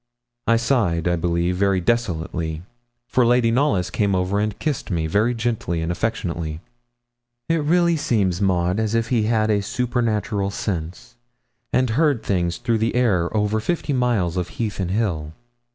I 0.47 0.57
sighed, 0.57 1.07
I 1.07 1.15
believe, 1.15 1.57
very 1.57 1.79
desolately, 1.79 2.63
for 3.07 3.23
Lady 3.23 3.51
Knollys 3.51 3.91
came 3.91 4.15
over 4.15 4.39
and 4.39 4.57
kissed 4.57 4.89
me 4.89 5.05
very 5.05 5.35
gently 5.35 5.79
and 5.79 5.91
affectionately. 5.91 6.59
'It 7.49 7.57
really 7.61 7.95
seems, 7.97 8.41
Maud, 8.41 8.79
as 8.79 8.95
if 8.95 9.09
he 9.09 9.25
had 9.29 9.51
a 9.51 9.61
supernatural 9.61 10.49
sense, 10.49 11.17
and 11.71 11.91
heard 11.91 12.23
things 12.23 12.57
through 12.57 12.79
the 12.79 12.95
air 12.95 13.29
over 13.37 13.59
fifty 13.59 13.93
miles 13.93 14.37
of 14.37 14.47
heath 14.57 14.79
and 14.79 14.89
hill. 14.89 15.33